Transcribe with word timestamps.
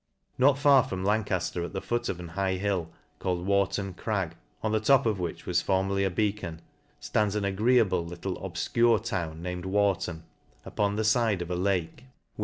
Not 0.39 0.57
far 0.57 0.83
from 0.83 1.03
Lancafter^ 1.03 1.63
at 1.63 1.73
the 1.73 1.79
foot 1.81 2.09
of 2.09 2.19
an 2.19 2.29
high 2.29 2.55
hill, 2.55 2.89
called 3.19 3.45
Warton 3.45 3.93
Crag 3.93 4.35
(on 4.63 4.71
the 4.71 4.79
top 4.79 5.05
of 5.05 5.19
which 5.19 5.45
was 5.45 5.61
for 5.61 5.83
merly 5.83 6.03
a 6.03 6.09
beacon) 6.09 6.59
Hands 7.13 7.35
an 7.35 7.45
agreeable 7.45 8.03
little 8.03 8.35
obfcure 8.41 9.05
town 9.05 9.43
named 9.43 9.65
TFharton, 9.65 10.23
upon 10.65 10.95
the 10.95 11.03
fide 11.03 11.43
of 11.43 11.51
a 11.51 11.55
lake/where 11.55 12.07
LANCASHIRE. 12.07 12.13